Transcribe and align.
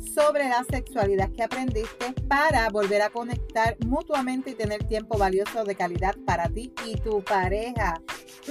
sobre 0.00 0.48
la 0.48 0.64
sexualidad 0.64 1.30
que 1.32 1.42
aprendiste 1.42 2.12
para 2.28 2.68
volver 2.70 3.02
a 3.02 3.10
conectar 3.10 3.76
mutuamente 3.84 4.50
y 4.50 4.54
tener 4.54 4.84
tiempo 4.84 5.18
valioso 5.18 5.64
de 5.64 5.74
calidad 5.74 6.16
para 6.26 6.48
ti 6.48 6.72
y 6.86 6.96
tu 6.96 7.22
pareja. 7.22 8.00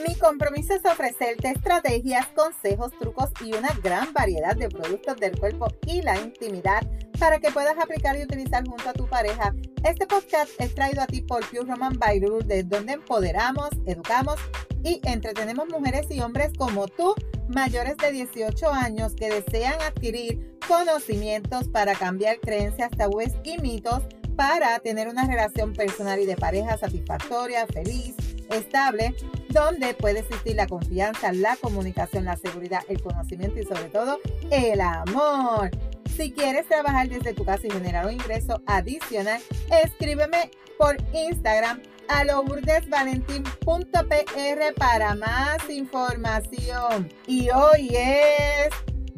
Mi 0.06 0.16
compromiso 0.16 0.74
es 0.74 0.86
ofrecerte 0.86 1.52
estrategias, 1.52 2.28
consejos, 2.28 2.92
trucos 3.00 3.30
y 3.44 3.54
una 3.54 3.70
gran 3.84 4.14
variedad 4.14 4.56
de 4.56 4.70
productos 4.70 5.18
del 5.18 5.38
cuerpo 5.38 5.68
y 5.88 6.02
la 6.02 6.20
intimidad 6.20 6.88
para 7.20 7.40
que 7.40 7.52
puedas 7.52 7.78
aplicar 7.78 8.18
y 8.18 8.24
utilizar 8.24 8.66
junto 8.66 8.90
a 8.90 8.94
tu 8.94 9.08
pareja. 9.08 9.54
Este 9.84 10.08
podcast 10.08 10.50
es 10.60 10.74
traído 10.74 11.02
a 11.02 11.08
ti 11.08 11.22
por 11.22 11.46
Pure 11.50 11.70
Roman 11.70 11.98
by 11.98 12.20
desde 12.20 12.64
donde 12.64 12.94
empoderamos, 12.94 13.70
educamos 13.86 14.36
y 14.84 15.02
entretenemos 15.04 15.68
mujeres 15.70 16.08
y 16.10 16.22
hombres 16.22 16.52
como 16.58 16.88
tú, 16.88 17.14
mayores 17.50 17.98
de 17.98 18.12
18 18.12 18.72
años 18.72 19.14
que 19.16 19.30
desean 19.30 19.82
adquirir 19.82 20.58
conocimientos 20.68 21.68
para 21.68 21.96
cambiar 21.96 22.40
creencias, 22.40 22.92
tabúes 22.92 23.34
y 23.44 23.58
mitos 23.58 24.04
para 24.36 24.80
tener 24.80 25.10
una 25.10 25.26
relación 25.26 25.74
personal 25.74 26.20
y 26.20 26.26
de 26.26 26.38
pareja 26.38 26.78
satisfactoria, 26.78 27.68
feliz, 27.68 28.16
estable, 28.50 29.14
donde 29.50 29.94
puede 29.94 30.20
existir 30.20 30.56
la 30.56 30.68
confianza, 30.68 31.34
la 31.34 31.56
comunicación, 31.58 32.26
la 32.26 32.38
seguridad, 32.38 32.82
el 32.88 33.02
conocimiento 33.02 33.60
y 33.60 33.64
sobre 33.64 33.90
todo 33.90 34.20
el 34.50 34.80
amor. 34.80 35.72
Si 36.16 36.32
quieres 36.32 36.68
trabajar 36.68 37.10
desde 37.10 37.34
tu 37.34 37.46
casa 37.46 37.68
y 37.68 37.72
generar 37.72 38.06
un 38.06 38.14
ingreso 38.14 38.62
adicional, 38.66 39.42
escríbeme 39.84 40.52
por 40.78 40.98
Instagram 41.14 41.82
a 42.10 42.26
lourdesvalentín.pr 42.26 44.74
para 44.76 45.16
más 45.16 45.70
información. 45.70 47.10
Y 47.28 47.50
hoy 47.50 47.92
es 47.94 48.70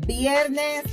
viernes 0.05 0.83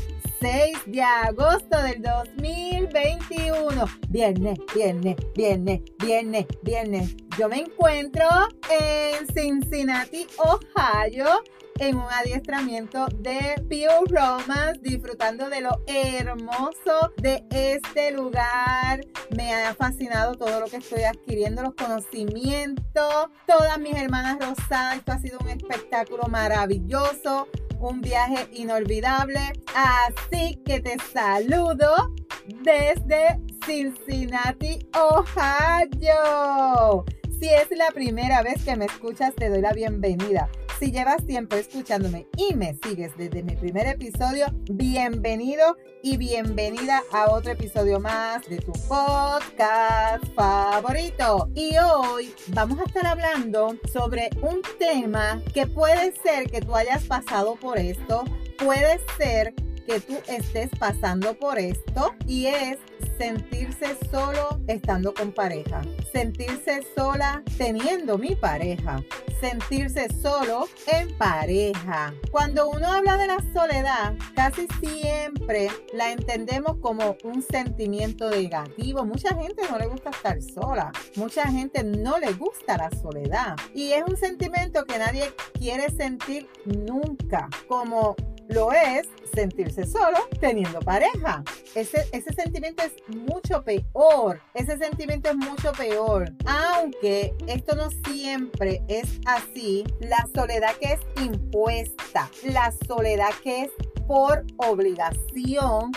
6 0.40 0.78
de 0.86 1.02
agosto 1.02 1.82
del 1.82 2.00
2021. 2.00 3.84
Viernes, 4.08 4.58
viernes, 4.74 5.16
viernes, 5.34 5.82
viernes, 5.98 6.46
viernes. 6.62 7.14
Yo 7.36 7.48
me 7.48 7.58
encuentro 7.60 8.26
en 8.70 9.26
Cincinnati, 9.34 10.26
Ohio 10.38 11.42
en 11.78 11.96
un 11.96 12.06
adiestramiento 12.10 13.06
de 13.18 13.54
Pure 13.68 14.08
Romance, 14.08 14.80
disfrutando 14.82 15.48
de 15.48 15.60
lo 15.60 15.82
hermoso 15.86 17.12
de 17.18 17.44
este 17.50 18.10
lugar. 18.12 19.00
Me 19.36 19.54
ha 19.54 19.74
fascinado 19.74 20.34
todo 20.34 20.60
lo 20.60 20.66
que 20.66 20.78
estoy 20.78 21.02
adquiriendo, 21.02 21.62
los 21.62 21.74
conocimientos, 21.74 23.28
todas 23.46 23.78
mis 23.78 23.94
hermanas 23.94 24.38
rosadas. 24.40 24.96
Esto 24.96 25.12
ha 25.12 25.18
sido 25.18 25.38
un 25.40 25.50
espectáculo 25.50 26.24
maravilloso, 26.28 27.48
un 27.78 28.00
viaje 28.00 28.48
inolvidable. 28.52 29.40
Así 29.74 30.60
que 30.64 30.80
te 30.80 30.96
saludo 31.12 32.14
desde 32.62 33.40
Cincinnati, 33.64 34.88
Ohio. 34.94 37.04
Si 37.38 37.48
es 37.48 37.68
la 37.76 37.92
primera 37.92 38.42
vez 38.42 38.64
que 38.64 38.74
me 38.74 38.86
escuchas, 38.86 39.32
te 39.36 39.48
doy 39.48 39.60
la 39.60 39.72
bienvenida. 39.72 40.48
Si 40.78 40.92
llevas 40.92 41.26
tiempo 41.26 41.56
escuchándome 41.56 42.28
y 42.36 42.54
me 42.54 42.72
sigues 42.74 43.16
desde 43.16 43.42
mi 43.42 43.56
primer 43.56 43.88
episodio, 43.88 44.46
bienvenido 44.70 45.76
y 46.04 46.18
bienvenida 46.18 47.02
a 47.12 47.32
otro 47.32 47.50
episodio 47.50 47.98
más 47.98 48.48
de 48.48 48.58
tu 48.58 48.70
podcast 48.86 50.24
favorito. 50.36 51.50
Y 51.56 51.76
hoy 51.78 52.32
vamos 52.54 52.78
a 52.78 52.84
estar 52.84 53.06
hablando 53.06 53.76
sobre 53.92 54.30
un 54.40 54.62
tema 54.78 55.42
que 55.52 55.66
puede 55.66 56.14
ser 56.22 56.48
que 56.48 56.60
tú 56.60 56.76
hayas 56.76 57.02
pasado 57.06 57.56
por 57.56 57.76
esto, 57.76 58.22
puede 58.56 59.00
ser 59.16 59.54
que 59.88 60.00
tú 60.00 60.18
estés 60.28 60.68
pasando 60.78 61.32
por 61.32 61.58
esto 61.58 62.14
y 62.26 62.46
es 62.46 62.78
sentirse 63.16 63.96
solo 64.10 64.60
estando 64.66 65.14
con 65.14 65.32
pareja, 65.32 65.80
sentirse 66.12 66.86
sola 66.94 67.42
teniendo 67.56 68.18
mi 68.18 68.36
pareja, 68.36 69.02
sentirse 69.40 70.08
solo 70.20 70.68
en 70.86 71.16
pareja. 71.16 72.12
Cuando 72.30 72.68
uno 72.68 72.86
habla 72.86 73.16
de 73.16 73.28
la 73.28 73.42
soledad, 73.54 74.14
casi 74.34 74.68
siempre 74.78 75.70
la 75.94 76.12
entendemos 76.12 76.76
como 76.82 77.16
un 77.24 77.42
sentimiento 77.42 78.28
negativo. 78.30 79.06
Mucha 79.06 79.34
gente 79.34 79.62
no 79.70 79.78
le 79.78 79.86
gusta 79.86 80.10
estar 80.10 80.42
sola, 80.42 80.92
mucha 81.16 81.50
gente 81.50 81.82
no 81.82 82.18
le 82.18 82.34
gusta 82.34 82.76
la 82.76 82.90
soledad 83.00 83.56
y 83.74 83.92
es 83.92 84.04
un 84.06 84.18
sentimiento 84.18 84.84
que 84.84 84.98
nadie 84.98 85.32
quiere 85.54 85.88
sentir 85.90 86.46
nunca, 86.66 87.48
como 87.66 88.14
lo 88.48 88.72
es 88.72 89.08
sentirse 89.34 89.86
solo 89.86 90.18
teniendo 90.40 90.80
pareja. 90.80 91.44
Ese, 91.74 92.04
sentimiento 92.34 92.82
es 92.82 92.92
mucho 93.14 93.62
peor. 93.62 94.40
Ese 94.54 94.78
sentimiento 94.78 95.30
es 95.30 95.36
mucho 95.36 95.72
peor. 95.72 96.32
Aunque 96.46 97.34
esto 97.46 97.76
no 97.76 97.88
siempre 98.10 98.82
es 98.88 99.20
así, 99.26 99.84
la 100.00 100.26
soledad 100.34 100.74
que 100.80 100.94
es 100.94 101.00
impuesta, 101.22 102.30
la 102.44 102.72
soledad 102.86 103.30
que 103.42 103.62
es 103.64 103.70
por 104.06 104.44
obligación, 104.56 105.92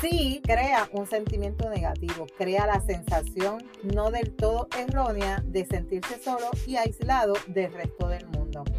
sí 0.00 0.40
crea 0.44 0.88
un 0.92 1.06
sentimiento 1.06 1.68
negativo, 1.68 2.26
crea 2.38 2.66
la 2.66 2.80
sensación 2.80 3.62
no 3.82 4.10
del 4.10 4.34
todo 4.34 4.68
errónea 4.78 5.42
de 5.44 5.66
sentirse 5.66 6.18
solo 6.18 6.50
y 6.66 6.76
aislado 6.76 7.34
del 7.48 7.72
resto 7.72 8.08
del 8.08 8.24
mundo. 8.24 8.29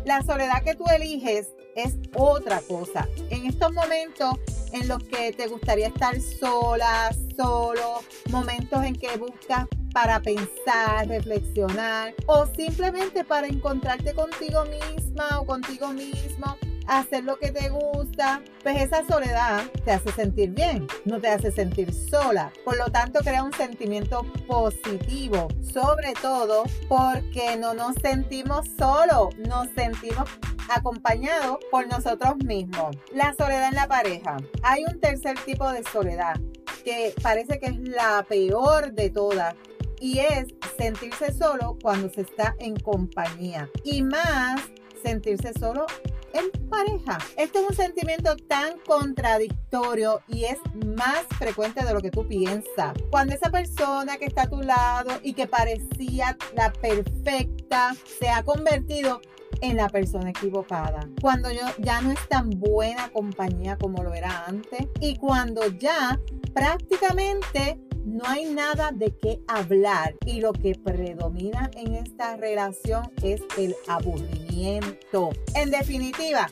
La 0.05 0.21
soledad 0.23 0.63
que 0.63 0.75
tú 0.75 0.85
eliges 0.93 1.49
es 1.75 1.95
otra 2.15 2.61
cosa. 2.61 3.07
En 3.29 3.45
estos 3.45 3.71
momentos 3.73 4.35
en 4.73 4.87
los 4.87 5.03
que 5.03 5.31
te 5.31 5.47
gustaría 5.47 5.87
estar 5.87 6.19
sola, 6.19 7.11
solo, 7.35 8.01
momentos 8.29 8.83
en 8.83 8.95
que 8.95 9.15
buscas 9.17 9.67
para 9.93 10.21
pensar, 10.21 11.07
reflexionar 11.07 12.13
o 12.25 12.45
simplemente 12.45 13.23
para 13.23 13.47
encontrarte 13.47 14.13
contigo 14.13 14.63
misma 14.65 15.41
o 15.41 15.45
contigo 15.45 15.89
mismo, 15.89 16.57
hacer 16.99 17.23
lo 17.23 17.37
que 17.37 17.51
te 17.51 17.69
gusta, 17.69 18.41
pues 18.63 18.81
esa 18.81 19.05
soledad 19.07 19.63
te 19.85 19.91
hace 19.91 20.11
sentir 20.11 20.51
bien, 20.51 20.87
no 21.05 21.21
te 21.21 21.29
hace 21.29 21.51
sentir 21.51 21.93
sola. 21.93 22.51
Por 22.65 22.77
lo 22.77 22.85
tanto, 22.91 23.21
crea 23.21 23.43
un 23.43 23.53
sentimiento 23.53 24.23
positivo, 24.45 25.47
sobre 25.61 26.13
todo 26.21 26.63
porque 26.89 27.55
no 27.55 27.73
nos 27.73 27.95
sentimos 28.01 28.67
solos, 28.77 29.35
nos 29.37 29.69
sentimos 29.69 30.29
acompañado 30.69 31.59
por 31.71 31.87
nosotros 31.87 32.35
mismos. 32.43 32.95
La 33.13 33.33
soledad 33.33 33.69
en 33.69 33.75
la 33.75 33.87
pareja. 33.87 34.37
Hay 34.63 34.83
un 34.83 34.99
tercer 34.99 35.37
tipo 35.45 35.71
de 35.71 35.83
soledad 35.83 36.39
que 36.83 37.13
parece 37.21 37.59
que 37.59 37.67
es 37.67 37.79
la 37.79 38.25
peor 38.27 38.91
de 38.91 39.09
todas 39.09 39.55
y 40.01 40.19
es 40.19 40.47
sentirse 40.77 41.31
solo 41.31 41.77
cuando 41.81 42.09
se 42.09 42.21
está 42.21 42.55
en 42.59 42.75
compañía 42.75 43.69
y 43.83 44.01
más 44.01 44.61
sentirse 45.03 45.53
solo 45.53 45.85
en 46.33 46.69
pareja. 46.69 47.17
Este 47.37 47.59
es 47.59 47.69
un 47.69 47.75
sentimiento 47.75 48.35
tan 48.47 48.79
contradictorio 48.79 50.21
y 50.27 50.45
es 50.45 50.57
más 50.97 51.25
frecuente 51.37 51.83
de 51.83 51.93
lo 51.93 52.01
que 52.01 52.11
tú 52.11 52.27
piensas. 52.27 52.93
Cuando 53.09 53.35
esa 53.35 53.49
persona 53.49 54.17
que 54.17 54.25
está 54.25 54.43
a 54.43 54.49
tu 54.49 54.61
lado 54.61 55.11
y 55.23 55.33
que 55.33 55.47
parecía 55.47 56.37
la 56.55 56.71
perfecta 56.71 57.95
se 58.19 58.29
ha 58.29 58.43
convertido 58.43 59.21
en 59.61 59.77
la 59.77 59.87
persona 59.89 60.31
equivocada. 60.31 61.07
Cuando 61.21 61.49
ya 61.79 62.01
no 62.01 62.11
es 62.11 62.27
tan 62.27 62.49
buena 62.49 63.09
compañía 63.09 63.77
como 63.77 64.03
lo 64.03 64.13
era 64.13 64.45
antes 64.45 64.87
y 64.99 65.15
cuando 65.17 65.67
ya 65.67 66.19
prácticamente 66.53 67.79
no 68.05 68.23
hay 68.25 68.45
nada 68.45 68.91
de 68.91 69.15
qué 69.17 69.39
hablar 69.47 70.15
y 70.25 70.41
lo 70.41 70.53
que 70.53 70.73
predomina 70.75 71.69
en 71.75 71.93
esta 71.93 72.35
relación 72.35 73.11
es 73.21 73.41
el 73.57 73.75
aburrimiento. 73.87 75.29
En 75.55 75.69
definitiva, 75.69 76.47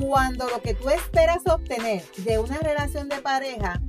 cuando 0.00 0.48
lo 0.48 0.60
que 0.62 0.74
tú 0.74 0.88
esperas 0.88 1.42
obtener 1.46 2.02
de 2.24 2.38
una 2.38 2.58
relación 2.58 3.08
de 3.08 3.16
pareja 3.16 3.80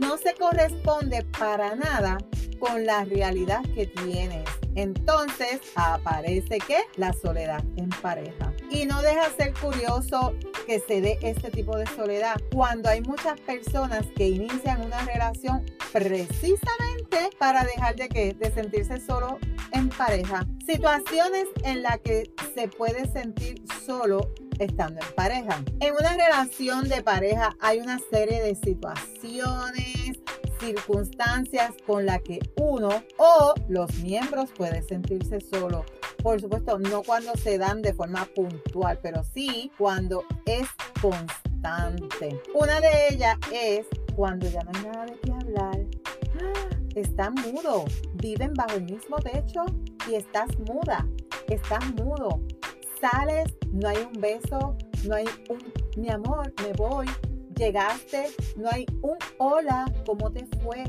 no 0.00 0.18
se 0.18 0.34
corresponde 0.34 1.24
para 1.38 1.76
nada 1.76 2.18
con 2.58 2.84
la 2.84 3.04
realidad 3.04 3.62
que 3.74 3.86
tienes 3.86 4.44
entonces 4.76 5.60
aparece 5.74 6.58
que 6.58 6.78
la 6.96 7.12
soledad 7.12 7.64
en 7.76 7.88
pareja. 7.88 8.52
Y 8.70 8.86
no 8.86 9.02
deja 9.02 9.30
ser 9.36 9.54
curioso 9.54 10.34
que 10.66 10.80
se 10.80 11.00
dé 11.00 11.18
este 11.22 11.50
tipo 11.50 11.76
de 11.76 11.86
soledad 11.86 12.36
cuando 12.52 12.88
hay 12.88 13.00
muchas 13.00 13.40
personas 13.40 14.06
que 14.16 14.28
inician 14.28 14.82
una 14.82 15.04
relación 15.04 15.64
precisamente 15.92 17.30
para 17.38 17.64
dejar 17.64 17.96
de 17.96 18.08
que 18.08 18.34
de 18.34 18.52
sentirse 18.52 19.00
solo 19.00 19.38
en 19.72 19.88
pareja. 19.88 20.46
Situaciones 20.66 21.46
en 21.64 21.82
las 21.82 21.98
que 21.98 22.30
se 22.54 22.68
puede 22.68 23.10
sentir 23.10 23.62
solo 23.84 24.32
estando 24.58 25.00
en 25.00 25.14
pareja. 25.14 25.62
En 25.80 25.94
una 25.94 26.12
relación 26.12 26.88
de 26.88 27.02
pareja 27.02 27.56
hay 27.60 27.80
una 27.80 27.98
serie 28.10 28.42
de 28.42 28.54
situaciones, 28.54 30.18
circunstancias 30.58 31.74
con 31.86 32.06
las 32.06 32.22
que 32.22 32.38
uno 32.56 32.88
o 33.18 33.54
los 33.68 33.94
miembros 34.02 34.50
puede 34.56 34.82
sentirse 34.82 35.40
solo. 35.40 35.84
Por 36.22 36.40
supuesto, 36.40 36.78
no 36.78 37.02
cuando 37.02 37.32
se 37.36 37.58
dan 37.58 37.82
de 37.82 37.94
forma 37.94 38.26
puntual, 38.34 38.98
pero 39.02 39.22
sí 39.22 39.70
cuando 39.78 40.24
es 40.44 40.66
constante. 41.00 42.40
Una 42.54 42.80
de 42.80 43.08
ellas 43.10 43.36
es 43.52 43.86
cuando 44.14 44.48
ya 44.48 44.62
no 44.62 44.70
hay 44.74 44.84
nada 44.84 45.06
de 45.06 45.18
qué 45.20 45.32
hablar. 45.32 45.80
Estás 46.94 47.30
mudo, 47.30 47.84
viven 48.14 48.54
bajo 48.54 48.76
el 48.76 48.84
mismo 48.84 49.18
techo 49.18 49.64
y 50.10 50.14
estás 50.14 50.48
muda, 50.60 51.06
estás 51.48 51.84
mudo. 51.94 52.40
Sales, 53.00 53.54
no 53.72 53.88
hay 53.88 53.98
un 53.98 54.20
beso, 54.20 54.76
no 55.06 55.14
hay 55.14 55.26
un 55.50 55.58
mi 55.96 56.10
amor, 56.10 56.52
me 56.62 56.72
voy, 56.74 57.06
llegaste, 57.56 58.28
no 58.56 58.68
hay 58.70 58.86
un 59.02 59.16
hola, 59.38 59.90
¿cómo 60.04 60.30
te 60.30 60.46
fue? 60.62 60.84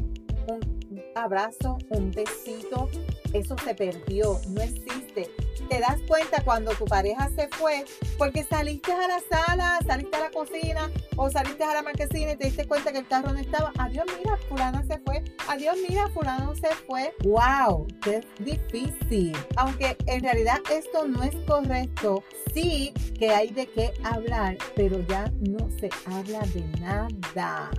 Un 0.47 1.01
abrazo, 1.15 1.77
un 1.89 2.11
besito, 2.11 2.89
eso 3.33 3.55
se 3.63 3.73
perdió, 3.73 4.39
no 4.49 4.61
existe 4.61 5.29
te 5.69 5.79
das 5.79 5.99
cuenta 6.07 6.43
cuando 6.43 6.71
tu 6.71 6.85
pareja 6.85 7.29
se 7.35 7.47
fue 7.49 7.85
porque 8.17 8.43
saliste 8.43 8.91
a 8.91 9.07
la 9.07 9.19
sala, 9.29 9.79
saliste 9.85 10.15
a 10.15 10.21
la 10.21 10.31
cocina 10.31 10.89
o 11.15 11.29
saliste 11.29 11.63
a 11.63 11.73
la 11.73 11.81
marquesina 11.81 12.33
y 12.33 12.35
te 12.35 12.45
diste 12.45 12.67
cuenta 12.67 12.91
que 12.91 12.99
el 12.99 13.07
carro 13.07 13.31
no 13.31 13.39
estaba. 13.39 13.71
Adiós, 13.77 14.05
mira, 14.17 14.37
fulano 14.49 14.83
se 14.87 14.99
fue. 14.99 15.23
Adiós, 15.47 15.77
mira, 15.87 16.07
fulano 16.09 16.55
se 16.55 16.73
fue. 16.87 17.13
¡Wow! 17.23 17.87
¡Qué 18.01 18.21
difícil! 18.39 19.35
Aunque 19.55 19.97
en 20.05 20.21
realidad 20.21 20.59
esto 20.71 21.07
no 21.07 21.23
es 21.23 21.35
correcto, 21.47 22.23
sí 22.53 22.93
que 23.17 23.29
hay 23.29 23.49
de 23.49 23.67
qué 23.67 23.93
hablar, 24.03 24.57
pero 24.75 24.99
ya 25.07 25.31
no 25.41 25.69
se 25.79 25.89
habla 26.05 26.39
de 26.53 26.61
nada 26.79 27.71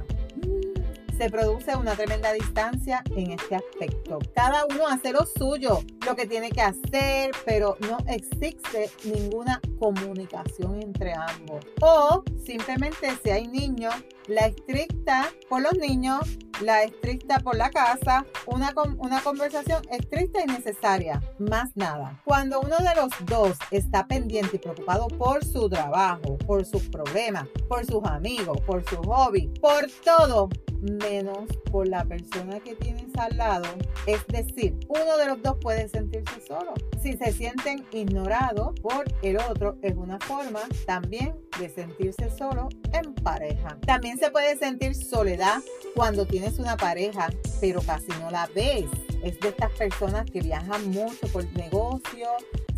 se 1.19 1.29
produce 1.31 1.75
una 1.77 1.97
tremenda 1.97 2.33
distancia 2.33 3.03
en 3.17 3.33
este 3.33 3.57
aspecto. 3.57 4.21
Cada 4.37 4.65
uno 4.67 4.87
hace 4.87 5.13
lo 5.13 5.27
suyo, 5.27 5.83
lo 6.07 6.15
que 6.15 6.27
tiene 6.27 6.51
que 6.51 6.63
hacer, 6.63 7.33
pero 7.45 7.77
no 7.81 7.99
existe 8.07 8.89
ninguna 9.05 9.61
comunicación 9.81 10.81
entre 10.81 11.13
ambos. 11.15 11.67
O 11.81 12.23
simplemente 12.45 13.09
si 13.23 13.31
hay 13.31 13.49
niños, 13.49 13.95
la 14.29 14.47
estricta 14.47 15.29
por 15.49 15.63
los 15.63 15.73
niños, 15.75 16.21
la 16.61 16.85
estricta 16.85 17.41
por 17.41 17.57
la 17.57 17.71
casa, 17.71 18.25
una, 18.47 18.73
una 18.99 19.21
conversación 19.23 19.83
estricta 19.91 20.43
y 20.43 20.47
necesaria, 20.47 21.21
más 21.39 21.77
nada. 21.77 22.21
Cuando 22.25 22.61
uno 22.61 22.77
de 22.77 22.95
los 22.95 23.11
dos 23.27 23.57
está 23.71 24.07
pendiente 24.07 24.57
y 24.57 24.59
preocupado 24.61 25.09
por 25.09 25.45
su 25.45 25.69
trabajo, 25.69 26.39
por 26.47 26.65
sus 26.65 26.89
problemas, 26.89 27.49
por 27.69 27.85
sus 27.87 28.05
amigos, 28.05 28.61
por 28.61 28.85
su 28.89 28.97
hobby, 29.03 29.49
por 29.61 29.87
todo, 30.05 30.49
menos 30.81 31.47
por 31.71 31.89
la 31.89 32.05
persona 32.05 32.61
que 32.61 32.75
tienes 32.75 33.15
al 33.17 33.37
lado. 33.37 33.67
Es 34.07 34.27
decir, 34.29 34.77
uno 34.89 35.17
de 35.17 35.27
los 35.27 35.43
dos 35.43 35.57
puede 35.61 35.89
sentirse 35.89 36.41
solo. 36.47 36.75
Si 37.03 37.17
se 37.17 37.33
sienten 37.33 37.85
ignorados 37.93 38.79
por 38.81 39.05
el 39.23 39.39
otro, 39.39 39.77
es 39.83 39.95
una 39.97 40.19
forma 40.21 40.61
también 40.87 41.35
de 41.59 41.69
sentirse 41.69 42.31
solo 42.31 42.69
en 42.93 43.15
pareja. 43.15 43.77
También 43.87 44.19
se 44.19 44.31
puede 44.31 44.57
sentir 44.57 44.95
soledad 44.95 45.59
cuando 45.95 46.27
tienes 46.27 46.59
una 46.59 46.77
pareja, 46.77 47.29
pero 47.61 47.81
casi 47.83 48.09
no 48.21 48.31
la 48.31 48.49
ves. 48.55 48.87
Es 49.23 49.39
de 49.41 49.49
estas 49.49 49.73
personas 49.73 50.31
que 50.31 50.41
viajan 50.41 50.91
mucho 50.91 51.27
por 51.33 51.45
negocio, 51.55 52.29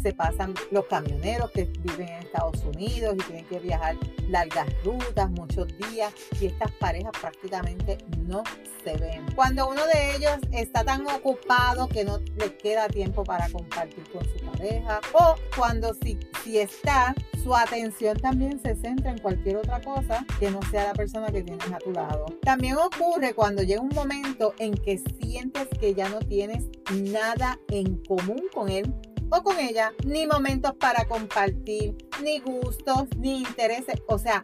se 0.02 0.12
pasan 0.12 0.54
los 0.70 0.86
camioneros 0.86 1.50
que 1.50 1.64
viven 1.64 2.08
en 2.08 2.22
Estados 2.22 2.64
Unidos 2.64 3.16
y 3.18 3.24
tienen 3.24 3.44
que 3.46 3.58
viajar 3.58 3.96
largas 4.28 4.66
rutas, 4.82 5.30
muchos 5.30 5.68
días, 5.90 6.12
y 6.40 6.46
estas 6.46 6.70
parejas 6.72 7.12
prácticamente 7.20 7.98
no 8.26 8.42
se 8.82 8.96
ven. 8.96 9.26
Cuando 9.34 9.68
uno 9.68 9.84
de 9.86 10.16
ellos 10.16 10.38
está 10.52 10.84
tan 10.84 11.06
ocupado 11.06 11.88
que 11.88 12.04
no 12.04 12.18
le 12.38 12.56
queda 12.56 12.88
tiempo 12.88 13.24
para 13.24 13.50
compartir 13.50 14.04
con 14.10 14.24
su 14.24 14.46
pareja, 14.46 15.00
o 15.12 15.34
cuando 15.56 15.92
si, 15.94 16.18
si 16.42 16.58
está, 16.58 17.14
su 17.42 17.54
atención 17.54 18.16
también 18.18 18.60
se 18.62 18.69
centra 18.76 19.11
en 19.11 19.19
cualquier 19.19 19.56
otra 19.56 19.81
cosa 19.81 20.25
que 20.38 20.50
no 20.50 20.61
sea 20.70 20.84
la 20.84 20.94
persona 20.94 21.31
que 21.31 21.43
tienes 21.43 21.70
a 21.70 21.78
tu 21.78 21.93
lado. 21.93 22.26
También 22.43 22.76
ocurre 22.76 23.34
cuando 23.34 23.62
llega 23.62 23.81
un 23.81 23.94
momento 23.94 24.55
en 24.58 24.75
que 24.75 24.99
sientes 25.20 25.69
que 25.81 25.94
ya 25.94 26.08
no 26.08 26.20
tienes 26.20 26.64
nada 26.93 27.58
en 27.69 28.02
común 28.05 28.43
con 28.52 28.69
él 28.69 28.93
o 29.31 29.43
con 29.43 29.58
ella, 29.58 29.93
ni 30.05 30.26
momentos 30.26 30.75
para 30.75 31.05
compartir, 31.05 31.96
ni 32.22 32.40
gustos, 32.40 33.05
ni 33.17 33.38
intereses, 33.38 34.02
o 34.08 34.19
sea, 34.19 34.40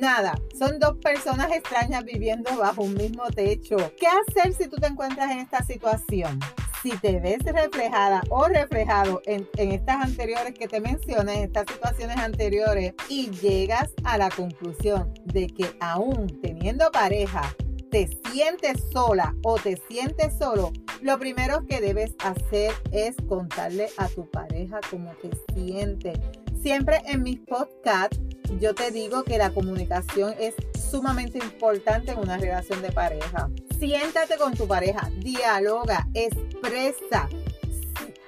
nada. 0.00 0.40
Son 0.56 0.78
dos 0.78 0.96
personas 0.98 1.50
extrañas 1.50 2.04
viviendo 2.04 2.56
bajo 2.56 2.82
un 2.82 2.94
mismo 2.94 3.24
techo. 3.34 3.76
¿Qué 3.98 4.06
hacer 4.06 4.54
si 4.54 4.68
tú 4.68 4.76
te 4.76 4.86
encuentras 4.86 5.32
en 5.32 5.40
esta 5.40 5.64
situación? 5.64 6.38
Si 6.82 6.90
te 6.90 7.18
ves 7.18 7.42
reflejada 7.44 8.22
o 8.30 8.46
reflejado 8.46 9.20
en, 9.26 9.48
en 9.56 9.72
estas 9.72 10.04
anteriores 10.04 10.54
que 10.54 10.68
te 10.68 10.80
mencioné, 10.80 11.38
en 11.38 11.44
estas 11.44 11.66
situaciones 11.72 12.16
anteriores, 12.18 12.94
y 13.08 13.30
llegas 13.30 13.90
a 14.04 14.16
la 14.16 14.30
conclusión 14.30 15.12
de 15.24 15.48
que 15.48 15.76
aún 15.80 16.40
teniendo 16.40 16.90
pareja, 16.92 17.42
te 17.90 18.08
sientes 18.30 18.82
sola 18.92 19.34
o 19.42 19.56
te 19.56 19.76
sientes 19.88 20.36
solo, 20.38 20.72
lo 21.00 21.18
primero 21.18 21.64
que 21.66 21.80
debes 21.80 22.14
hacer 22.20 22.72
es 22.92 23.16
contarle 23.28 23.88
a 23.96 24.08
tu 24.08 24.28
pareja 24.30 24.80
cómo 24.90 25.12
te 25.22 25.30
sientes. 25.54 26.18
Siempre 26.62 27.00
en 27.06 27.22
mis 27.22 27.38
podcasts 27.40 28.18
yo 28.60 28.74
te 28.74 28.90
digo 28.90 29.24
que 29.24 29.38
la 29.38 29.50
comunicación 29.50 30.34
es 30.38 30.54
sumamente 30.90 31.38
importante 31.38 32.12
en 32.12 32.18
una 32.18 32.38
relación 32.38 32.82
de 32.82 32.92
pareja. 32.92 33.50
Siéntate 33.78 34.36
con 34.36 34.54
tu 34.54 34.66
pareja, 34.66 35.10
dialoga, 35.18 36.06
expresa 36.14 37.28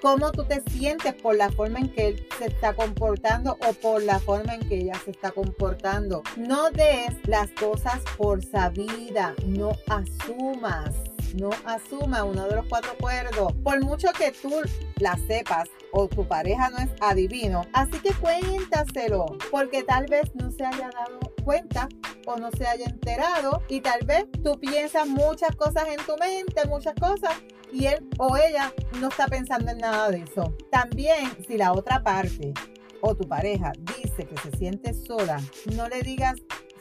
cómo 0.01 0.33
tú 0.33 0.45
te 0.45 0.63
sientes 0.71 1.15
por 1.15 1.37
la 1.37 1.51
forma 1.51 1.79
en 1.79 1.91
que 1.91 2.09
él 2.09 2.27
se 2.39 2.47
está 2.47 2.75
comportando 2.75 3.59
o 3.67 3.73
por 3.75 4.03
la 4.03 4.19
forma 4.19 4.55
en 4.55 4.69
que 4.69 4.79
ella 4.79 5.01
se 5.05 5.11
está 5.11 5.31
comportando. 5.31 6.23
No 6.37 6.71
des 6.71 7.17
las 7.27 7.51
cosas 7.53 8.01
por 8.17 8.45
sabida, 8.45 9.35
no 9.47 9.73
asumas. 9.89 10.95
No 11.35 11.51
asuma 11.65 12.25
uno 12.25 12.49
de 12.49 12.57
los 12.57 12.67
cuatro 12.67 12.93
acuerdos. 12.93 13.53
Por 13.63 13.83
mucho 13.85 14.09
que 14.13 14.33
tú 14.33 14.53
la 14.99 15.17
sepas 15.27 15.69
o 15.93 16.09
tu 16.09 16.27
pareja 16.27 16.71
no 16.71 16.79
es 16.79 16.91
adivino, 17.01 17.63
así 17.73 17.99
que 18.01 18.13
cuéntaselo, 18.15 19.27
porque 19.51 19.83
tal 19.83 20.07
vez 20.07 20.33
no 20.35 20.51
se 20.53 20.65
haya 20.65 20.89
dado 20.91 21.19
cuenta 21.45 21.89
o 22.27 22.37
no 22.37 22.51
se 22.57 22.67
haya 22.67 22.87
enterado 22.87 23.63
y 23.69 23.81
tal 23.81 24.05
vez 24.07 24.27
tú 24.45 24.59
piensas 24.61 25.09
muchas 25.09 25.55
cosas 25.57 25.89
en 25.89 26.05
tu 26.05 26.17
mente, 26.19 26.67
muchas 26.69 26.95
cosas 26.95 27.35
y 27.73 27.87
él 27.87 28.09
o 28.19 28.37
ella 28.37 28.73
no 29.01 29.09
está 29.09 29.27
pensando 29.27 29.71
en 29.71 29.79
nada 29.79 30.11
de 30.11 30.23
eso. 30.23 30.55
También 30.71 31.31
si 31.47 31.57
la 31.57 31.73
otra 31.73 32.03
parte 32.03 32.53
o 33.01 33.15
tu 33.15 33.27
pareja 33.27 33.73
dice 33.97 34.27
que 34.27 34.37
se 34.39 34.57
siente 34.59 34.95
sola, 34.95 35.41
no 35.75 35.89
le 35.89 36.03
digas, 36.03 36.35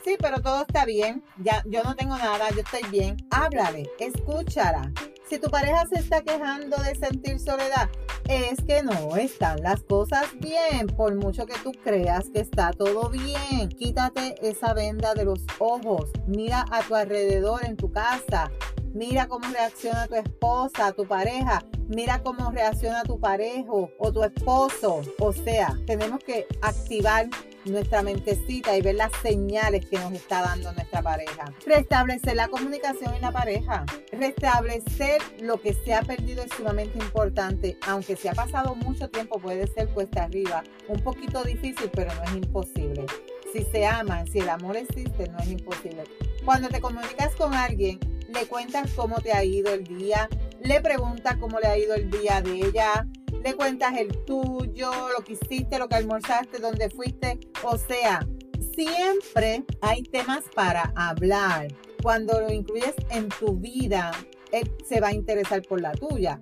sí, 0.04 0.16
pero 0.18 0.40
todo 0.40 0.62
está 0.62 0.84
bien, 0.84 1.22
ya 1.38 1.62
yo 1.66 1.82
no 1.82 1.94
tengo 1.96 2.16
nada, 2.16 2.50
yo 2.50 2.60
estoy 2.60 2.88
bien. 2.90 3.16
Háblale, 3.30 3.90
escúchala. 3.98 4.92
Si 5.28 5.38
tu 5.38 5.48
pareja 5.48 5.86
se 5.86 6.00
está 6.00 6.22
quejando 6.22 6.76
de 6.78 6.94
sentir 6.96 7.38
soledad, 7.38 7.88
es 8.28 8.60
que 8.66 8.82
no 8.82 9.16
están 9.16 9.62
las 9.62 9.82
cosas 9.82 10.26
bien, 10.40 10.86
por 10.88 11.14
mucho 11.14 11.46
que 11.46 11.58
tú 11.62 11.72
creas 11.84 12.28
que 12.30 12.40
está 12.40 12.72
todo 12.72 13.10
bien. 13.10 13.68
Quítate 13.68 14.34
esa 14.42 14.74
venda 14.74 15.14
de 15.14 15.24
los 15.24 15.40
ojos, 15.58 16.10
mira 16.26 16.64
a 16.70 16.82
tu 16.82 16.94
alrededor 16.94 17.64
en 17.64 17.76
tu 17.76 17.92
casa, 17.92 18.50
Mira 18.92 19.28
cómo 19.28 19.46
reacciona 19.48 20.08
tu 20.08 20.16
esposa, 20.16 20.92
tu 20.92 21.06
pareja. 21.06 21.62
Mira 21.88 22.22
cómo 22.22 22.50
reacciona 22.50 23.04
tu 23.04 23.20
parejo 23.20 23.90
o 23.98 24.12
tu 24.12 24.24
esposo. 24.24 25.02
O 25.20 25.32
sea, 25.32 25.76
tenemos 25.86 26.18
que 26.24 26.46
activar 26.60 27.28
nuestra 27.64 28.02
mentecita 28.02 28.76
y 28.76 28.82
ver 28.82 28.94
las 28.96 29.12
señales 29.22 29.86
que 29.86 29.98
nos 29.98 30.12
está 30.12 30.42
dando 30.42 30.72
nuestra 30.72 31.02
pareja. 31.02 31.52
Restablecer 31.66 32.36
la 32.36 32.48
comunicación 32.48 33.14
en 33.14 33.22
la 33.22 33.32
pareja. 33.32 33.84
Restablecer 34.12 35.20
lo 35.40 35.60
que 35.60 35.74
se 35.74 35.94
ha 35.94 36.02
perdido 36.02 36.42
es 36.42 36.50
sumamente 36.56 36.98
importante. 36.98 37.78
Aunque 37.86 38.16
se 38.16 38.28
ha 38.28 38.34
pasado 38.34 38.74
mucho 38.74 39.08
tiempo, 39.08 39.38
puede 39.38 39.66
ser 39.66 39.88
cuesta 39.88 40.24
arriba. 40.24 40.62
Un 40.88 41.00
poquito 41.00 41.42
difícil, 41.44 41.90
pero 41.92 42.14
no 42.14 42.22
es 42.24 42.32
imposible. 42.32 43.06
Si 43.52 43.64
se 43.64 43.84
aman, 43.84 44.26
si 44.26 44.38
el 44.38 44.48
amor 44.48 44.76
existe, 44.76 45.28
no 45.28 45.38
es 45.38 45.48
imposible. 45.48 46.04
Cuando 46.44 46.68
te 46.68 46.80
comunicas 46.80 47.34
con 47.34 47.52
alguien, 47.54 47.98
le 48.32 48.46
cuentas 48.46 48.92
cómo 48.94 49.20
te 49.20 49.32
ha 49.32 49.44
ido 49.44 49.72
el 49.72 49.84
día, 49.84 50.28
le 50.62 50.80
preguntas 50.80 51.36
cómo 51.38 51.58
le 51.58 51.66
ha 51.66 51.76
ido 51.76 51.94
el 51.94 52.10
día 52.10 52.40
de 52.42 52.60
ella, 52.60 53.06
le 53.42 53.54
cuentas 53.54 53.96
el 53.96 54.24
tuyo, 54.24 54.90
lo 55.16 55.24
que 55.24 55.32
hiciste, 55.34 55.78
lo 55.78 55.88
que 55.88 55.96
almorzaste, 55.96 56.58
dónde 56.58 56.90
fuiste. 56.90 57.38
O 57.62 57.76
sea, 57.78 58.26
siempre 58.74 59.64
hay 59.80 60.02
temas 60.02 60.44
para 60.54 60.92
hablar. 60.94 61.68
Cuando 62.02 62.40
lo 62.40 62.52
incluyes 62.52 62.94
en 63.10 63.28
tu 63.28 63.56
vida, 63.56 64.12
él 64.52 64.70
se 64.86 65.00
va 65.00 65.08
a 65.08 65.12
interesar 65.12 65.62
por 65.62 65.80
la 65.80 65.92
tuya. 65.92 66.38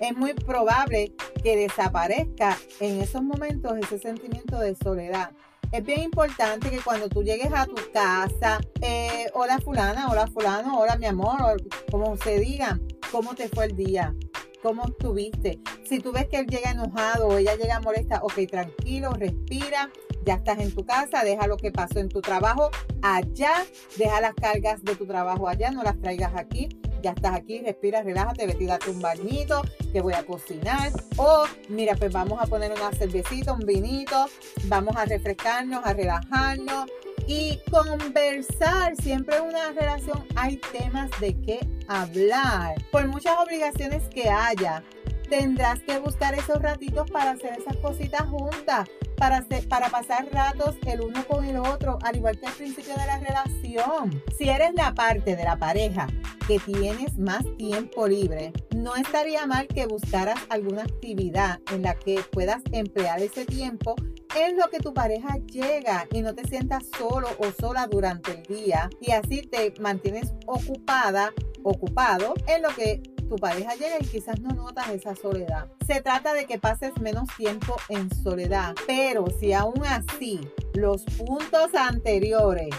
Es 0.00 0.16
muy 0.16 0.34
probable 0.34 1.12
que 1.42 1.56
desaparezca 1.56 2.58
en 2.80 3.00
esos 3.00 3.22
momentos 3.22 3.72
ese 3.78 3.98
sentimiento 3.98 4.58
de 4.58 4.74
soledad. 4.74 5.30
Es 5.70 5.84
bien 5.84 6.02
importante 6.02 6.70
que 6.70 6.80
cuando 6.80 7.08
tú 7.08 7.22
llegues 7.22 7.50
a 7.54 7.64
tu 7.64 7.76
casa, 7.92 8.60
eh, 8.82 9.30
hola 9.32 9.58
fulana, 9.58 10.08
hola 10.10 10.26
fulano, 10.26 10.78
hola 10.80 10.96
mi 10.96 11.06
amor, 11.06 11.62
como 11.90 12.16
se 12.18 12.38
diga, 12.38 12.78
¿cómo 13.10 13.34
te 13.34 13.48
fue 13.48 13.66
el 13.66 13.76
día? 13.76 14.14
¿Cómo 14.62 14.84
estuviste? 14.86 15.58
Si 15.84 15.98
tú 15.98 16.12
ves 16.12 16.28
que 16.28 16.38
él 16.38 16.46
llega 16.46 16.70
enojado 16.70 17.26
o 17.26 17.36
ella 17.36 17.56
llega 17.56 17.80
molesta, 17.80 18.20
ok, 18.22 18.46
tranquilo, 18.48 19.10
respira, 19.10 19.90
ya 20.24 20.34
estás 20.34 20.60
en 20.60 20.72
tu 20.72 20.86
casa, 20.86 21.24
deja 21.24 21.48
lo 21.48 21.56
que 21.56 21.72
pasó 21.72 21.98
en 21.98 22.08
tu 22.08 22.20
trabajo 22.20 22.70
allá, 23.02 23.64
deja 23.98 24.20
las 24.20 24.34
cargas 24.34 24.84
de 24.84 24.94
tu 24.94 25.04
trabajo 25.04 25.48
allá, 25.48 25.72
no 25.72 25.82
las 25.82 26.00
traigas 26.00 26.32
aquí, 26.36 26.68
ya 27.02 27.10
estás 27.10 27.34
aquí, 27.34 27.60
respira, 27.60 28.02
relájate, 28.02 28.46
vete 28.46 28.66
date 28.66 28.90
un 28.90 29.00
bañito, 29.00 29.62
que 29.92 30.00
voy 30.00 30.14
a 30.14 30.24
cocinar. 30.24 30.92
O 31.16 31.42
mira, 31.68 31.96
pues 31.96 32.12
vamos 32.12 32.40
a 32.40 32.46
poner 32.46 32.70
una 32.70 32.92
cervecita, 32.92 33.52
un 33.52 33.66
vinito, 33.66 34.26
vamos 34.66 34.94
a 34.96 35.04
refrescarnos, 35.04 35.84
a 35.84 35.92
relajarnos 35.92 36.86
y 37.26 37.60
conversar. 37.70 38.96
Siempre 38.96 39.36
en 39.36 39.44
una 39.44 39.72
relación 39.72 40.24
hay 40.36 40.60
temas 40.72 41.10
de 41.20 41.40
qué 41.42 41.60
hablar. 41.88 42.74
Por 42.90 43.08
muchas 43.08 43.38
obligaciones 43.38 44.02
que 44.10 44.28
haya, 44.28 44.82
tendrás 45.28 45.80
que 45.80 45.98
buscar 45.98 46.34
esos 46.34 46.60
ratitos 46.60 47.10
para 47.10 47.32
hacer 47.32 47.58
esas 47.58 47.76
cositas 47.78 48.22
juntas 48.28 48.88
para, 49.22 49.46
para 49.68 49.88
pasar 49.88 50.28
ratos 50.32 50.74
el 50.84 51.00
uno 51.00 51.24
con 51.28 51.44
el 51.44 51.56
otro, 51.56 51.96
al 52.02 52.16
igual 52.16 52.40
que 52.40 52.46
al 52.46 52.54
principio 52.54 52.94
de 52.96 53.06
la 53.06 53.18
relación. 53.20 54.22
Si 54.36 54.48
eres 54.48 54.74
la 54.74 54.94
parte 54.94 55.36
de 55.36 55.44
la 55.44 55.56
pareja 55.56 56.08
que 56.48 56.58
tienes 56.58 57.16
más 57.18 57.44
tiempo 57.56 58.08
libre, 58.08 58.52
no 58.74 58.96
estaría 58.96 59.46
mal 59.46 59.68
que 59.68 59.86
buscaras 59.86 60.40
alguna 60.48 60.82
actividad 60.82 61.60
en 61.70 61.82
la 61.82 61.94
que 61.94 62.20
puedas 62.32 62.62
emplear 62.72 63.20
ese 63.22 63.44
tiempo 63.46 63.94
en 64.36 64.56
lo 64.56 64.68
que 64.68 64.78
tu 64.78 64.94
pareja 64.94 65.36
llega 65.46 66.06
y 66.12 66.22
no 66.22 66.34
te 66.34 66.46
sientas 66.48 66.84
solo 66.98 67.28
o 67.38 67.52
sola 67.60 67.86
durante 67.86 68.32
el 68.32 68.42
día 68.42 68.88
y 69.00 69.12
así 69.12 69.42
te 69.42 69.74
mantienes 69.80 70.32
ocupada, 70.46 71.32
ocupado 71.62 72.34
en 72.46 72.62
lo 72.62 72.68
que 72.70 73.02
tu 73.28 73.36
pareja 73.36 73.74
llega 73.74 73.96
y 74.00 74.04
quizás 74.04 74.40
no 74.40 74.50
notas 74.50 74.90
esa 74.90 75.14
soledad. 75.14 75.70
Se 75.86 76.00
trata 76.00 76.34
de 76.34 76.46
que 76.46 76.58
pases 76.58 76.92
menos 77.00 77.28
tiempo 77.36 77.76
en 77.88 78.14
soledad, 78.22 78.74
pero 78.86 79.24
si 79.40 79.52
aún 79.52 79.84
así 79.86 80.40
los 80.74 81.02
puntos 81.04 81.74
anteriores 81.74 82.74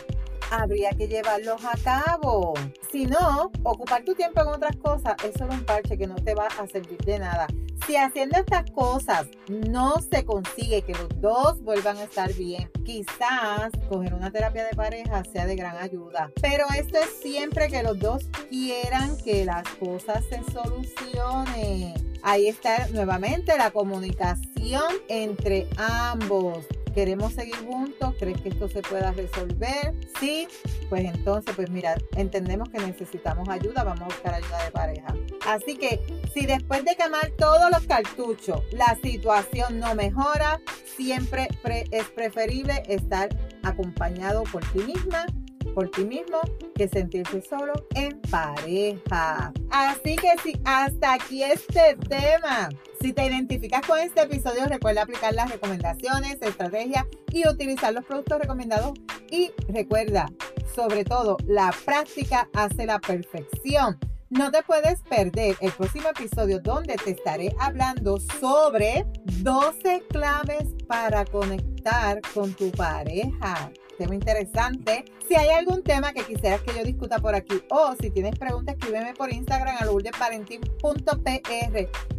habría 0.51 0.91
que 0.91 1.07
llevarlos 1.07 1.63
a 1.65 1.75
cabo. 1.83 2.53
Si 2.91 3.05
no, 3.05 3.51
ocupar 3.63 4.03
tu 4.03 4.13
tiempo 4.13 4.41
en 4.41 4.47
otras 4.49 4.75
cosas 4.77 5.15
es 5.25 5.33
solo 5.37 5.53
un 5.53 5.65
parche 5.65 5.97
que 5.97 6.05
no 6.07 6.15
te 6.15 6.35
va 6.35 6.47
a 6.47 6.67
servir 6.67 6.99
de 6.99 7.19
nada. 7.19 7.47
Si 7.85 7.97
haciendo 7.97 8.37
estas 8.37 8.71
cosas 8.71 9.27
no 9.49 9.95
se 9.99 10.23
consigue 10.23 10.83
que 10.83 10.93
los 10.93 11.09
dos 11.19 11.61
vuelvan 11.63 11.97
a 11.97 12.03
estar 12.03 12.33
bien, 12.33 12.69
quizás 12.85 13.71
coger 13.89 14.13
una 14.13 14.31
terapia 14.31 14.63
de 14.63 14.73
pareja 14.73 15.23
sea 15.25 15.45
de 15.45 15.57
gran 15.57 15.75
ayuda. 15.75 16.31
Pero 16.41 16.65
esto 16.77 16.97
es 16.97 17.09
siempre 17.21 17.67
que 17.67 17.83
los 17.83 17.99
dos 17.99 18.23
quieran 18.49 19.17
que 19.17 19.43
las 19.43 19.67
cosas 19.79 20.23
se 20.29 20.41
solucionen. 20.51 21.93
Ahí 22.23 22.47
está 22.47 22.87
nuevamente 22.87 23.57
la 23.57 23.71
comunicación 23.71 24.93
entre 25.09 25.67
ambos 25.75 26.65
queremos 26.93 27.33
seguir 27.33 27.55
juntos, 27.65 28.15
crees 28.19 28.41
que 28.41 28.49
esto 28.49 28.67
se 28.69 28.81
pueda 28.81 29.11
resolver, 29.11 29.93
sí, 30.19 30.47
pues 30.89 31.05
entonces, 31.05 31.55
pues 31.55 31.69
mira, 31.69 31.97
entendemos 32.15 32.69
que 32.69 32.79
necesitamos 32.79 33.49
ayuda, 33.49 33.83
vamos 33.83 34.01
a 34.01 34.05
buscar 34.05 34.33
ayuda 34.35 34.63
de 34.63 34.71
pareja. 34.71 35.15
Así 35.47 35.75
que 35.75 35.99
si 36.33 36.45
después 36.45 36.85
de 36.85 36.95
quemar 36.95 37.31
todos 37.37 37.69
los 37.71 37.85
cartuchos 37.85 38.61
la 38.71 38.97
situación 39.01 39.79
no 39.79 39.95
mejora, 39.95 40.61
siempre 40.95 41.47
es 41.91 42.05
preferible 42.09 42.83
estar 42.87 43.29
acompañado 43.63 44.43
por 44.43 44.63
ti 44.71 44.79
misma 44.79 45.25
por 45.73 45.89
ti 45.89 46.03
mismo 46.05 46.39
que 46.75 46.87
sentirse 46.87 47.41
solo 47.41 47.73
en 47.95 48.19
pareja. 48.29 49.51
Así 49.71 50.15
que 50.15 50.35
si 50.43 50.59
hasta 50.65 51.13
aquí 51.13 51.43
este 51.43 51.95
tema. 52.07 52.69
Si 53.03 53.11
te 53.11 53.25
identificas 53.25 53.85
con 53.85 53.99
este 53.99 54.21
episodio, 54.21 54.65
recuerda 54.65 55.01
aplicar 55.01 55.33
las 55.33 55.51
recomendaciones, 55.51 56.37
estrategias 56.41 57.05
y 57.33 57.45
utilizar 57.45 57.93
los 57.93 58.05
productos 58.05 58.39
recomendados. 58.39 58.93
Y 59.29 59.51
recuerda, 59.67 60.31
sobre 60.73 61.03
todo, 61.03 61.35
la 61.45 61.75
práctica 61.83 62.47
hace 62.53 62.85
la 62.85 62.99
perfección. 62.99 63.99
No 64.29 64.51
te 64.51 64.63
puedes 64.63 65.01
perder 65.01 65.57
el 65.59 65.73
próximo 65.73 66.07
episodio 66.17 66.61
donde 66.61 66.95
te 66.95 67.11
estaré 67.11 67.53
hablando 67.59 68.21
sobre 68.39 69.05
12 69.41 70.03
claves 70.07 70.69
para 70.87 71.25
conectar 71.25 72.21
con 72.33 72.53
tu 72.53 72.71
pareja 72.71 73.69
tema 73.97 74.15
interesante. 74.15 75.03
Si 75.27 75.35
hay 75.35 75.49
algún 75.49 75.83
tema 75.83 76.13
que 76.13 76.23
quisieras 76.23 76.61
que 76.61 76.73
yo 76.73 76.83
discuta 76.83 77.19
por 77.19 77.35
aquí 77.35 77.61
o 77.69 77.93
si 77.99 78.09
tienes 78.09 78.39
preguntas, 78.39 78.75
escríbeme 78.75 79.13
por 79.13 79.31
Instagram 79.31 79.75
a. 79.79 79.83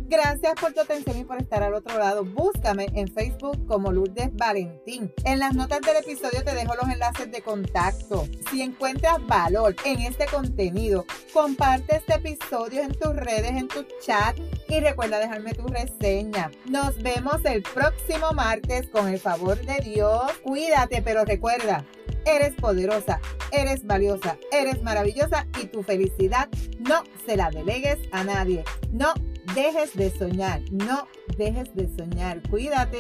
Gracias 0.06 0.54
por 0.60 0.74
tu 0.74 0.80
atención 0.80 1.16
y 1.16 1.24
por 1.24 1.40
estar 1.40 1.62
al 1.62 1.74
otro 1.74 1.98
lado. 1.98 2.24
Búscame 2.24 2.86
en 2.94 3.08
Facebook 3.08 3.66
como 3.66 3.90
Lourdes 3.90 4.34
Valentín. 4.34 5.10
En 5.24 5.38
las 5.38 5.54
notas 5.54 5.80
del 5.80 5.96
episodio 5.96 6.44
te 6.44 6.54
dejo 6.54 6.74
los 6.74 6.90
enlaces 6.90 7.32
de 7.32 7.40
contacto. 7.40 8.28
Si 8.50 8.60
encuentras 8.60 9.26
valor 9.26 9.74
en 9.84 10.00
este 10.00 10.26
contenido, 10.26 11.06
comparte 11.32 11.96
este 11.96 12.14
episodio 12.14 12.82
en 12.82 12.92
tus 12.92 13.16
redes, 13.16 13.52
en 13.52 13.66
tu 13.66 13.84
chat 14.04 14.36
y 14.68 14.80
recuerda 14.80 15.18
dejarme 15.18 15.54
tu 15.54 15.66
reseña. 15.68 16.50
Nos 16.66 17.02
vemos 17.02 17.42
el 17.44 17.62
próximo 17.62 18.32
martes 18.32 18.88
con 18.90 19.08
el 19.08 19.18
favor 19.18 19.58
de 19.64 19.82
Dios. 19.82 20.30
Cuídate, 20.42 21.00
pero 21.00 21.24
recuerda, 21.24 21.84
eres 22.26 22.54
poderosa, 22.56 23.20
eres 23.52 23.86
valiosa, 23.86 24.36
eres 24.52 24.82
maravillosa 24.82 25.46
y 25.62 25.66
tu 25.66 25.82
felicidad 25.82 26.48
no 26.78 27.04
se 27.24 27.36
la 27.36 27.50
delegues 27.50 27.98
a 28.12 28.22
nadie. 28.22 28.64
No 28.92 29.14
dejes 29.54 29.94
de 29.94 30.10
soñar, 30.10 30.60
no 30.70 31.08
dejes 31.36 31.74
de 31.74 31.88
soñar. 31.96 32.40
Cuídate. 32.48 32.98